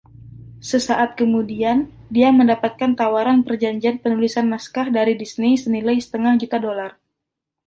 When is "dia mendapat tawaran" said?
2.15-3.39